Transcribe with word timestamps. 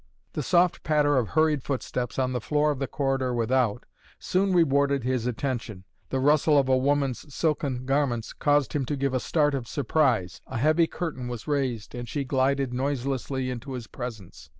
The 0.33 0.41
soft 0.41 0.81
patter 0.81 1.15
of 1.15 1.27
hurried 1.27 1.61
footsteps 1.61 2.17
on 2.17 2.33
the 2.33 2.41
floor 2.41 2.71
of 2.71 2.79
the 2.79 2.87
corridor 2.87 3.35
without 3.35 3.85
soon 4.17 4.51
rewarded 4.51 5.03
his 5.03 5.27
attention. 5.27 5.83
The 6.09 6.19
rustle 6.19 6.57
of 6.57 6.67
a 6.67 6.75
woman's 6.75 7.31
silken 7.31 7.85
garments 7.85 8.33
caused 8.33 8.73
him 8.73 8.83
to 8.85 8.95
give 8.95 9.13
a 9.13 9.19
start 9.19 9.53
of 9.53 9.67
surprise. 9.67 10.41
A 10.47 10.57
heavy 10.57 10.87
curtain 10.87 11.27
was 11.27 11.45
raised 11.47 11.93
and 11.93 12.09
she 12.09 12.23
glided 12.23 12.73
noiselessly 12.73 13.51
into 13.51 13.73
his 13.73 13.85
presence. 13.85 14.49